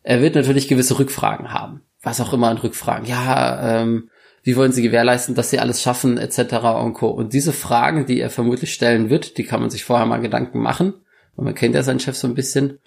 Er 0.03 0.21
wird 0.21 0.35
natürlich 0.35 0.67
gewisse 0.67 0.97
Rückfragen 0.97 1.53
haben. 1.53 1.81
Was 2.01 2.19
auch 2.19 2.33
immer 2.33 2.49
an 2.49 2.57
Rückfragen. 2.57 3.05
Ja, 3.05 3.81
ähm, 3.81 4.09
Wie 4.41 4.55
wollen 4.55 4.71
sie 4.71 4.81
gewährleisten, 4.81 5.35
dass 5.35 5.51
sie 5.51 5.59
alles 5.59 5.83
schaffen, 5.83 6.17
etc. 6.17 6.55
und 6.81 6.93
Co. 6.93 7.09
Und 7.09 7.33
diese 7.33 7.53
Fragen, 7.53 8.07
die 8.07 8.19
er 8.19 8.31
vermutlich 8.31 8.73
stellen 8.73 9.11
wird, 9.11 9.37
die 9.37 9.43
kann 9.43 9.61
man 9.61 9.69
sich 9.69 9.83
vorher 9.83 10.07
mal 10.07 10.17
Gedanken 10.17 10.59
machen. 10.59 10.95
Und 11.35 11.45
man 11.45 11.53
kennt 11.53 11.75
ja 11.75 11.83
seinen 11.83 11.99
Chef 11.99 12.17
so 12.17 12.27
ein 12.27 12.33
bisschen. 12.33 12.79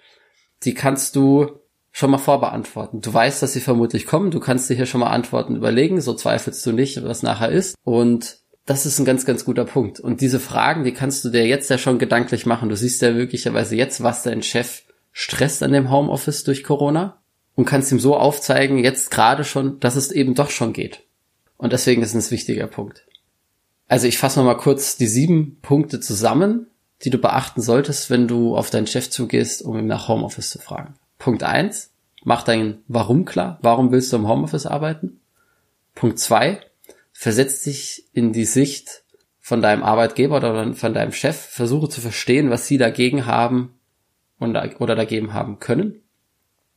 Die 0.63 0.73
kannst 0.73 1.15
du 1.15 1.59
schon 1.93 2.11
mal 2.11 2.17
vorbeantworten. 2.17 2.99
Du 2.99 3.13
weißt, 3.13 3.41
dass 3.41 3.53
sie 3.53 3.61
vermutlich 3.61 4.05
kommen. 4.05 4.31
Du 4.31 4.41
kannst 4.41 4.69
dir 4.69 4.75
hier 4.75 4.85
schon 4.85 4.99
mal 4.99 5.11
Antworten 5.11 5.55
überlegen. 5.55 6.01
So 6.01 6.13
zweifelst 6.13 6.65
du 6.65 6.73
nicht, 6.73 7.01
was 7.05 7.23
nachher 7.23 7.49
ist. 7.49 7.75
Und 7.85 8.39
das 8.65 8.85
ist 8.85 8.99
ein 8.99 9.05
ganz, 9.05 9.25
ganz 9.25 9.45
guter 9.45 9.65
Punkt. 9.65 9.99
Und 9.99 10.21
diese 10.21 10.39
Fragen, 10.39 10.83
die 10.83 10.93
kannst 10.93 11.23
du 11.23 11.29
dir 11.29 11.45
jetzt 11.45 11.69
ja 11.69 11.77
schon 11.77 11.99
gedanklich 11.99 12.45
machen. 12.45 12.69
Du 12.69 12.75
siehst 12.75 13.01
ja 13.01 13.11
möglicherweise 13.11 13.75
jetzt, 13.75 14.01
was 14.01 14.23
dein 14.23 14.41
Chef 14.41 14.83
stresst 15.11 15.61
an 15.63 15.71
dem 15.71 15.91
Homeoffice 15.91 16.43
durch 16.43 16.63
Corona 16.63 17.21
und 17.55 17.65
kannst 17.65 17.91
ihm 17.91 17.99
so 17.99 18.17
aufzeigen, 18.17 18.79
jetzt 18.79 19.11
gerade 19.11 19.43
schon, 19.43 19.79
dass 19.79 19.95
es 19.95 20.11
eben 20.11 20.35
doch 20.35 20.49
schon 20.49 20.73
geht. 20.73 21.03
Und 21.57 21.73
deswegen 21.73 22.01
ist 22.01 22.13
es 22.13 22.27
ein 22.27 22.31
wichtiger 22.31 22.67
Punkt. 22.67 23.05
Also 23.87 24.07
ich 24.07 24.17
fasse 24.17 24.39
nochmal 24.39 24.57
kurz 24.57 24.97
die 24.97 25.07
sieben 25.07 25.59
Punkte 25.61 25.99
zusammen, 25.99 26.67
die 27.03 27.11
du 27.11 27.17
beachten 27.19 27.61
solltest, 27.61 28.09
wenn 28.09 28.27
du 28.27 28.57
auf 28.57 28.71
deinen 28.71 28.87
Chef 28.87 29.09
zugehst, 29.09 29.61
um 29.61 29.77
ihn 29.77 29.87
nach 29.87 30.07
Homeoffice 30.07 30.49
zu 30.49 30.59
fragen. 30.59 30.95
Punkt 31.19 31.43
eins: 31.43 31.91
Mach 32.23 32.43
dein 32.43 32.79
Warum 32.87 33.25
klar. 33.25 33.59
Warum 33.61 33.91
willst 33.91 34.11
du 34.11 34.17
im 34.17 34.27
Homeoffice 34.27 34.65
arbeiten? 34.65 35.19
Punkt 35.93 36.19
zwei: 36.19 36.61
Versetz 37.17 37.63
dich 37.63 38.09
in 38.11 38.33
die 38.33 38.43
Sicht 38.43 39.03
von 39.39 39.61
deinem 39.61 39.83
Arbeitgeber 39.83 40.35
oder 40.35 40.73
von 40.73 40.93
deinem 40.93 41.13
Chef. 41.13 41.37
Versuche 41.37 41.87
zu 41.87 42.01
verstehen, 42.01 42.49
was 42.49 42.67
sie 42.67 42.77
dagegen 42.77 43.25
haben 43.25 43.73
oder 44.37 44.95
dagegen 44.95 45.33
haben 45.33 45.59
können. 45.59 46.01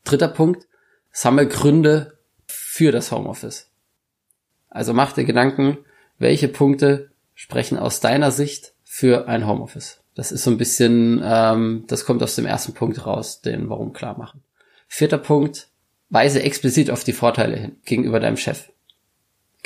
Dritter 0.04 0.28
Punkt: 0.28 0.68
Sammel 1.10 1.48
Gründe 1.48 2.16
für 2.46 2.92
das 2.92 3.10
Homeoffice. 3.10 3.72
Also 4.70 4.94
mach 4.94 5.12
dir 5.12 5.24
Gedanken, 5.24 5.78
welche 6.18 6.46
Punkte 6.46 7.10
sprechen 7.34 7.76
aus 7.76 7.98
deiner 7.98 8.30
Sicht 8.30 8.74
für 8.84 9.26
ein 9.26 9.44
Homeoffice. 9.44 10.00
Das 10.14 10.30
ist 10.30 10.44
so 10.44 10.52
ein 10.52 10.56
bisschen, 10.56 11.20
ähm, 11.22 11.84
das 11.88 12.04
kommt 12.04 12.22
aus 12.22 12.36
dem 12.36 12.46
ersten 12.46 12.74
Punkt 12.74 13.04
raus, 13.04 13.40
den 13.40 13.68
Warum 13.68 13.92
klar 13.92 14.16
machen. 14.16 14.44
Vierter 14.86 15.18
Punkt, 15.18 15.68
weise 16.10 16.42
explizit 16.42 16.90
auf 16.90 17.02
die 17.02 17.12
Vorteile 17.12 17.56
hin 17.56 17.76
gegenüber 17.84 18.20
deinem 18.20 18.36
Chef. 18.36 18.70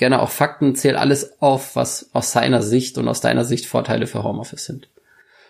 Gerne 0.03 0.21
auch 0.21 0.31
Fakten, 0.31 0.75
zähl 0.75 0.97
alles 0.97 1.41
auf, 1.41 1.77
was 1.77 2.11
aus 2.13 2.33
seiner 2.33 2.61
Sicht 2.61 2.99
und 2.99 3.07
aus 3.07 3.21
deiner 3.21 3.45
Sicht 3.45 3.67
Vorteile 3.67 4.09
für 4.09 4.25
Homeoffice 4.25 4.65
sind. 4.65 4.89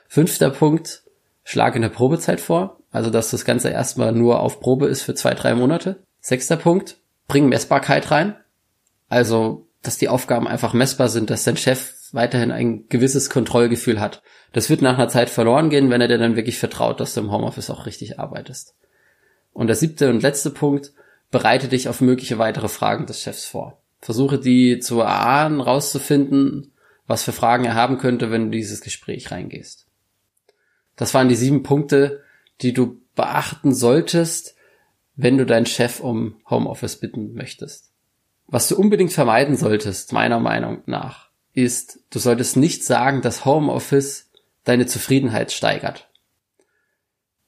Fünfter 0.08 0.50
Punkt, 0.50 1.04
schlage 1.42 1.76
eine 1.76 1.88
Probezeit 1.88 2.38
vor, 2.38 2.76
also 2.90 3.08
dass 3.08 3.30
das 3.30 3.46
Ganze 3.46 3.70
erstmal 3.70 4.12
nur 4.12 4.40
auf 4.40 4.60
Probe 4.60 4.88
ist 4.88 5.00
für 5.00 5.14
zwei, 5.14 5.32
drei 5.32 5.54
Monate. 5.54 6.02
Sechster 6.20 6.58
Punkt, 6.58 6.98
bring 7.28 7.48
Messbarkeit 7.48 8.10
rein. 8.10 8.36
Also, 9.08 9.68
dass 9.80 9.96
die 9.96 10.10
Aufgaben 10.10 10.46
einfach 10.46 10.74
messbar 10.74 11.08
sind, 11.08 11.30
dass 11.30 11.44
dein 11.44 11.56
Chef 11.56 11.94
weiterhin 12.12 12.50
ein 12.50 12.88
gewisses 12.90 13.30
Kontrollgefühl 13.30 14.02
hat. 14.02 14.20
Das 14.52 14.68
wird 14.68 14.82
nach 14.82 14.98
einer 14.98 15.08
Zeit 15.08 15.30
verloren 15.30 15.70
gehen, 15.70 15.88
wenn 15.88 16.02
er 16.02 16.08
dir 16.08 16.18
dann 16.18 16.36
wirklich 16.36 16.58
vertraut, 16.58 17.00
dass 17.00 17.14
du 17.14 17.22
im 17.22 17.32
Homeoffice 17.32 17.70
auch 17.70 17.86
richtig 17.86 18.20
arbeitest. 18.20 18.74
Und 19.54 19.68
der 19.68 19.76
siebte 19.76 20.10
und 20.10 20.20
letzte 20.20 20.50
Punkt, 20.50 20.92
bereite 21.30 21.68
dich 21.68 21.88
auf 21.88 22.02
mögliche 22.02 22.36
weitere 22.36 22.68
Fragen 22.68 23.06
des 23.06 23.18
Chefs 23.18 23.46
vor. 23.46 23.81
Versuche 24.02 24.40
die 24.40 24.80
zu 24.80 25.00
erahnen, 25.00 25.60
rauszufinden, 25.60 26.72
was 27.06 27.22
für 27.22 27.32
Fragen 27.32 27.64
er 27.64 27.74
haben 27.74 27.98
könnte, 27.98 28.30
wenn 28.30 28.46
du 28.46 28.56
dieses 28.58 28.80
Gespräch 28.80 29.30
reingehst. 29.30 29.86
Das 30.96 31.14
waren 31.14 31.28
die 31.28 31.36
sieben 31.36 31.62
Punkte, 31.62 32.20
die 32.60 32.72
du 32.72 33.00
beachten 33.14 33.72
solltest, 33.72 34.56
wenn 35.14 35.38
du 35.38 35.46
deinen 35.46 35.66
Chef 35.66 36.00
um 36.00 36.40
Homeoffice 36.50 36.96
bitten 36.96 37.34
möchtest. 37.34 37.92
Was 38.48 38.68
du 38.68 38.76
unbedingt 38.76 39.12
vermeiden 39.12 39.56
solltest, 39.56 40.12
meiner 40.12 40.40
Meinung 40.40 40.82
nach, 40.86 41.30
ist, 41.52 42.00
du 42.10 42.18
solltest 42.18 42.56
nicht 42.56 42.84
sagen, 42.84 43.22
dass 43.22 43.44
Homeoffice 43.44 44.30
deine 44.64 44.86
Zufriedenheit 44.86 45.52
steigert. 45.52 46.10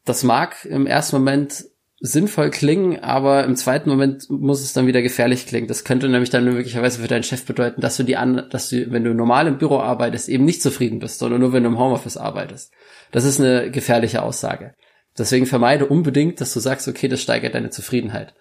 Das 0.05 0.23
mag 0.23 0.65
im 0.67 0.87
ersten 0.87 1.17
Moment 1.17 1.65
sinnvoll 2.07 2.51
klingen, 2.51 3.03
aber 3.03 3.45
im 3.45 3.57
zweiten 3.57 3.89
Moment 3.89 4.29
muss 4.29 4.61
es 4.61 4.75
dann 4.75 4.87
wieder 4.87 5.01
gefährlich 5.01 5.47
klingen. 5.47 5.69
Das 5.69 5.85
könnte 5.85 6.07
nämlich 6.11 6.29
dann 6.29 6.45
möglicherweise 6.45 7.01
für 7.01 7.09
deinen 7.09 7.23
Chef 7.23 7.47
bedeuten, 7.47 7.81
dass 7.81 7.97
du 7.97 8.03
die 8.03 8.19
an, 8.19 8.47
dass 8.51 8.69
du, 8.69 8.93
wenn 8.93 9.05
du 9.05 9.15
normal 9.15 9.47
im 9.47 9.57
Büro 9.57 9.79
arbeitest, 9.79 10.29
eben 10.29 10.45
nicht 10.45 10.61
zufrieden 10.61 10.99
bist, 10.99 11.19
sondern 11.19 11.41
nur 11.41 11.55
wenn 11.55 11.63
du 11.63 11.71
im 11.71 11.79
Homeoffice 11.79 12.19
arbeitest. 12.19 12.73
Das 13.11 13.25
ist 13.25 13.41
eine 13.41 13.71
gefährliche 13.71 14.21
Aussage. 14.21 14.75
Deswegen 15.17 15.47
vermeide 15.47 15.87
unbedingt, 15.87 16.43
dass 16.43 16.53
du 16.53 16.61
sagst, 16.61 16.87
okay, 16.89 17.09
das 17.09 17.23
steigert 17.23 17.55
deine 17.55 17.71
Zufriedenheit. 17.71 18.35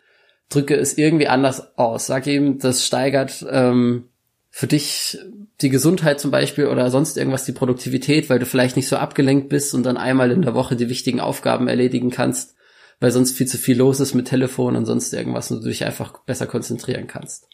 Drücke 0.50 0.75
es 0.75 0.98
irgendwie 0.98 1.29
anders 1.29 1.77
aus. 1.77 2.05
Sag 2.05 2.27
ihm, 2.27 2.60
das 2.60 2.86
steigert 2.86 3.46
ähm, 3.50 4.10
für 4.50 4.67
dich 4.67 5.17
die 5.62 5.70
Gesundheit 5.70 6.20
zum 6.20 6.32
Beispiel 6.32 6.67
oder 6.67 6.91
sonst 6.91 7.17
irgendwas 7.17 7.46
die 7.46 7.53
Produktivität, 7.53 8.29
weil 8.29 8.39
du 8.39 8.46
vielleicht 8.46 8.75
nicht 8.75 8.89
so 8.89 8.98
abgelenkt 8.98 9.48
bist 9.48 9.74
und 9.74 9.84
dann 9.84 9.96
einmal 9.96 10.32
in 10.32 10.41
der 10.41 10.53
Woche 10.53 10.75
die 10.75 10.89
wichtigen 10.89 11.22
Aufgaben 11.22 11.70
erledigen 11.70 12.10
kannst, 12.10 12.55
weil 13.03 13.12
sonst 13.12 13.36
viel 13.36 13.48
zu 13.48 13.57
viel 13.57 13.77
los 13.77 14.00
ist 14.00 14.13
mit 14.13 14.29
Telefon 14.29 14.77
und 14.77 14.86
sonst 14.86 15.13
irgendwas 15.13 15.51
und 15.51 15.62
du 15.62 15.67
dich 15.67 15.83
einfach 15.83 16.19
besser 16.19 16.48
konzentrieren 16.48 17.07
kannst. 17.07 17.50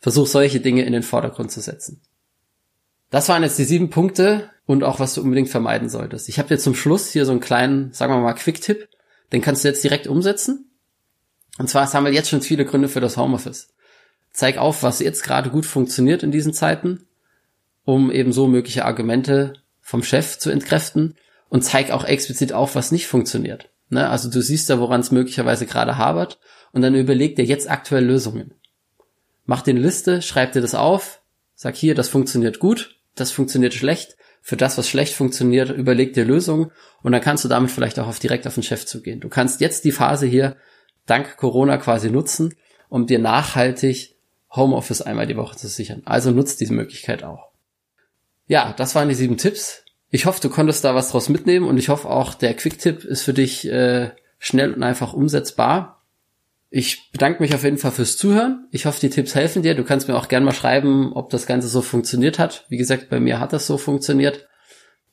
Versuch 0.00 0.26
solche 0.26 0.60
Dinge 0.60 0.86
in 0.86 0.94
den 0.94 1.02
Vordergrund 1.02 1.52
zu 1.52 1.60
setzen. 1.60 2.00
Das 3.10 3.28
waren 3.28 3.42
jetzt 3.42 3.58
die 3.58 3.64
sieben 3.64 3.90
Punkte 3.90 4.50
und 4.64 4.82
auch 4.82 5.00
was 5.00 5.12
du 5.12 5.20
unbedingt 5.20 5.50
vermeiden 5.50 5.90
solltest. 5.90 6.30
Ich 6.30 6.38
habe 6.38 6.48
dir 6.48 6.58
zum 6.58 6.74
Schluss 6.74 7.10
hier 7.10 7.26
so 7.26 7.32
einen 7.32 7.42
kleinen, 7.42 7.92
sagen 7.92 8.14
wir 8.14 8.20
mal, 8.20 8.32
Quick-Tipp. 8.32 8.88
Den 9.30 9.42
kannst 9.42 9.62
du 9.62 9.68
jetzt 9.68 9.84
direkt 9.84 10.06
umsetzen. 10.06 10.70
Und 11.58 11.68
zwar 11.68 11.92
haben 11.92 12.06
wir 12.06 12.12
jetzt 12.12 12.30
schon 12.30 12.40
viele 12.40 12.64
Gründe 12.64 12.88
für 12.88 13.00
das 13.00 13.18
Homeoffice 13.18 13.74
zeig 14.32 14.58
auf, 14.58 14.82
was 14.82 14.98
jetzt 14.98 15.22
gerade 15.22 15.48
gut 15.48 15.64
funktioniert 15.64 16.22
in 16.22 16.32
diesen 16.32 16.52
Zeiten, 16.52 17.06
um 17.84 18.10
eben 18.10 18.32
so 18.32 18.48
mögliche 18.48 18.84
Argumente 18.84 19.54
vom 19.80 20.02
Chef 20.02 20.38
zu 20.38 20.50
entkräften 20.50 21.14
und 21.50 21.62
zeig 21.62 21.90
auch 21.90 22.04
explizit 22.04 22.52
auf, 22.52 22.74
was 22.74 22.90
nicht 22.90 23.06
funktioniert. 23.06 23.70
Ne? 23.94 24.10
Also 24.10 24.28
du 24.28 24.42
siehst 24.42 24.68
da, 24.68 24.78
woran 24.80 25.00
es 25.00 25.10
möglicherweise 25.10 25.66
gerade 25.66 25.96
habert 25.96 26.38
und 26.72 26.82
dann 26.82 26.94
überleg 26.94 27.36
dir 27.36 27.44
jetzt 27.44 27.70
aktuell 27.70 28.04
Lösungen. 28.04 28.54
Mach 29.46 29.62
dir 29.62 29.70
eine 29.70 29.80
Liste, 29.80 30.20
schreib 30.20 30.52
dir 30.52 30.60
das 30.60 30.74
auf, 30.74 31.22
sag 31.54 31.76
hier, 31.76 31.94
das 31.94 32.08
funktioniert 32.08 32.58
gut, 32.58 33.00
das 33.14 33.30
funktioniert 33.30 33.72
schlecht. 33.72 34.16
Für 34.42 34.56
das, 34.56 34.76
was 34.76 34.88
schlecht 34.88 35.14
funktioniert, 35.14 35.70
überleg 35.70 36.12
dir 36.12 36.24
Lösungen 36.24 36.70
und 37.02 37.12
dann 37.12 37.22
kannst 37.22 37.44
du 37.44 37.48
damit 37.48 37.70
vielleicht 37.70 37.98
auch 37.98 38.08
auf 38.08 38.18
direkt 38.18 38.46
auf 38.46 38.54
den 38.54 38.62
Chef 38.62 38.84
zugehen. 38.84 39.20
Du 39.20 39.30
kannst 39.30 39.60
jetzt 39.62 39.84
die 39.84 39.92
Phase 39.92 40.26
hier 40.26 40.56
dank 41.06 41.36
Corona 41.38 41.78
quasi 41.78 42.10
nutzen, 42.10 42.54
um 42.88 43.06
dir 43.06 43.18
nachhaltig 43.18 44.16
Homeoffice 44.50 45.02
einmal 45.02 45.26
die 45.26 45.36
Woche 45.36 45.56
zu 45.56 45.68
sichern. 45.68 46.02
Also 46.04 46.30
nutzt 46.30 46.60
diese 46.60 46.74
Möglichkeit 46.74 47.24
auch. 47.24 47.52
Ja, 48.46 48.74
das 48.76 48.94
waren 48.94 49.08
die 49.08 49.14
sieben 49.14 49.38
Tipps. 49.38 49.83
Ich 50.14 50.26
hoffe, 50.26 50.40
du 50.40 50.48
konntest 50.48 50.84
da 50.84 50.94
was 50.94 51.10
draus 51.10 51.28
mitnehmen 51.28 51.66
und 51.66 51.76
ich 51.76 51.88
hoffe 51.88 52.08
auch, 52.08 52.34
der 52.34 52.54
Quick-Tipp 52.54 53.02
ist 53.02 53.22
für 53.22 53.34
dich 53.34 53.68
äh, 53.68 54.10
schnell 54.38 54.72
und 54.72 54.84
einfach 54.84 55.12
umsetzbar. 55.12 56.04
Ich 56.70 57.10
bedanke 57.10 57.42
mich 57.42 57.52
auf 57.52 57.64
jeden 57.64 57.78
Fall 57.78 57.90
fürs 57.90 58.16
Zuhören. 58.16 58.68
Ich 58.70 58.86
hoffe, 58.86 59.00
die 59.00 59.10
Tipps 59.10 59.34
helfen 59.34 59.62
dir. 59.62 59.74
Du 59.74 59.82
kannst 59.82 60.06
mir 60.06 60.14
auch 60.14 60.28
gerne 60.28 60.46
mal 60.46 60.54
schreiben, 60.54 61.12
ob 61.14 61.30
das 61.30 61.46
Ganze 61.46 61.66
so 61.66 61.82
funktioniert 61.82 62.38
hat. 62.38 62.64
Wie 62.68 62.76
gesagt, 62.76 63.10
bei 63.10 63.18
mir 63.18 63.40
hat 63.40 63.52
das 63.52 63.66
so 63.66 63.76
funktioniert. 63.76 64.46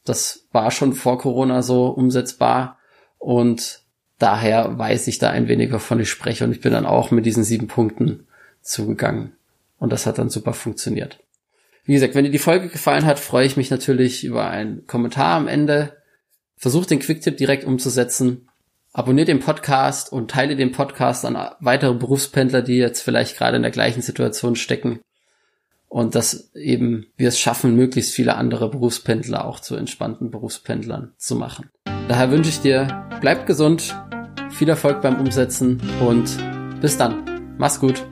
Das 0.05 0.45
war 0.51 0.69
schon 0.69 0.93
vor 0.93 1.17
Corona 1.17 1.63
so 1.63 1.87
umsetzbar 1.87 2.77
und 3.17 3.81
daher 4.19 4.77
weiß 4.77 5.07
ich 5.07 5.17
da 5.17 5.31
ein 5.31 5.47
wenig, 5.47 5.71
wovon 5.71 5.99
ich 5.99 6.11
spreche 6.11 6.43
und 6.43 6.51
ich 6.51 6.61
bin 6.61 6.73
dann 6.73 6.85
auch 6.85 7.09
mit 7.09 7.25
diesen 7.25 7.43
sieben 7.43 7.65
Punkten 7.65 8.27
zugegangen. 8.61 9.31
Und 9.79 9.91
das 9.91 10.05
hat 10.05 10.19
dann 10.19 10.29
super 10.29 10.53
funktioniert. 10.53 11.17
Wie 11.83 11.93
gesagt, 11.93 12.15
wenn 12.15 12.23
dir 12.23 12.31
die 12.31 12.37
Folge 12.37 12.69
gefallen 12.69 13.05
hat, 13.05 13.19
freue 13.19 13.45
ich 13.45 13.57
mich 13.57 13.71
natürlich 13.71 14.23
über 14.23 14.49
einen 14.49 14.85
Kommentar 14.85 15.35
am 15.35 15.47
Ende. 15.47 15.97
Versuch 16.55 16.85
den 16.85 16.99
Quicktip 16.99 17.37
direkt 17.37 17.63
umzusetzen. 17.63 18.47
Abonnier 18.93 19.25
den 19.25 19.39
Podcast 19.39 20.11
und 20.11 20.29
teile 20.29 20.55
den 20.55 20.73
Podcast 20.73 21.25
an 21.25 21.37
weitere 21.59 21.93
Berufspendler, 21.93 22.61
die 22.61 22.75
jetzt 22.75 23.01
vielleicht 23.01 23.37
gerade 23.37 23.55
in 23.55 23.63
der 23.63 23.71
gleichen 23.71 24.01
Situation 24.01 24.55
stecken. 24.55 24.99
Und 25.87 26.15
dass 26.15 26.53
eben 26.55 27.07
wir 27.17 27.29
es 27.29 27.39
schaffen, 27.39 27.75
möglichst 27.75 28.13
viele 28.13 28.35
andere 28.35 28.69
Berufspendler 28.69 29.43
auch 29.45 29.59
zu 29.59 29.75
entspannten 29.75 30.29
Berufspendlern 30.29 31.13
zu 31.17 31.35
machen. 31.35 31.69
Daher 32.07 32.31
wünsche 32.31 32.49
ich 32.49 32.59
dir, 32.59 33.07
bleib 33.21 33.45
gesund, 33.45 33.95
viel 34.51 34.69
Erfolg 34.69 35.01
beim 35.01 35.19
Umsetzen 35.19 35.81
und 35.99 36.29
bis 36.79 36.97
dann. 36.97 37.55
Mach's 37.57 37.79
gut. 37.79 38.05